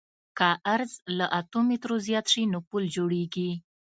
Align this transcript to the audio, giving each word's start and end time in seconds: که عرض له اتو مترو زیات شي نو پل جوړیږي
که 0.37 0.49
عرض 0.73 0.93
له 1.17 1.25
اتو 1.39 1.59
مترو 1.69 1.97
زیات 2.07 2.25
شي 2.33 2.41
نو 2.51 2.59
پل 2.69 2.83
جوړیږي 2.95 3.51